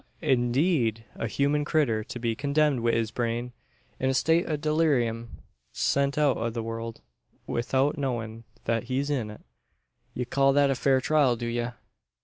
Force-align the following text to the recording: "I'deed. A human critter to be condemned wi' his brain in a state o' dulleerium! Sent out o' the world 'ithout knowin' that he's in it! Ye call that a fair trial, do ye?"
"I'deed. 0.23 1.05
A 1.13 1.27
human 1.27 1.63
critter 1.63 2.03
to 2.05 2.17
be 2.17 2.33
condemned 2.35 2.79
wi' 2.79 2.93
his 2.93 3.11
brain 3.11 3.53
in 3.99 4.09
a 4.09 4.15
state 4.15 4.49
o' 4.49 4.57
dulleerium! 4.57 5.27
Sent 5.73 6.17
out 6.17 6.37
o' 6.37 6.49
the 6.49 6.63
world 6.63 7.01
'ithout 7.47 7.99
knowin' 7.99 8.43
that 8.65 8.85
he's 8.85 9.11
in 9.11 9.29
it! 9.29 9.41
Ye 10.15 10.25
call 10.25 10.53
that 10.53 10.71
a 10.71 10.73
fair 10.75 11.01
trial, 11.01 11.35
do 11.35 11.45
ye?" 11.45 11.67